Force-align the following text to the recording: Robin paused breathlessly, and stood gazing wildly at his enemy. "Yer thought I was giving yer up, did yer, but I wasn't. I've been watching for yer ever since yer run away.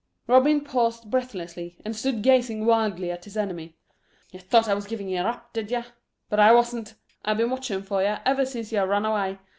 Robin 0.25 0.61
paused 0.61 1.11
breathlessly, 1.11 1.79
and 1.85 1.95
stood 1.95 2.23
gazing 2.23 2.65
wildly 2.65 3.11
at 3.11 3.25
his 3.25 3.37
enemy. 3.37 3.77
"Yer 4.31 4.39
thought 4.39 4.67
I 4.67 4.73
was 4.73 4.87
giving 4.87 5.07
yer 5.07 5.27
up, 5.27 5.53
did 5.53 5.69
yer, 5.69 5.85
but 6.27 6.39
I 6.39 6.51
wasn't. 6.53 6.95
I've 7.23 7.37
been 7.37 7.51
watching 7.51 7.83
for 7.83 8.01
yer 8.01 8.19
ever 8.25 8.47
since 8.47 8.71
yer 8.71 8.87
run 8.87 9.05
away. 9.05 9.37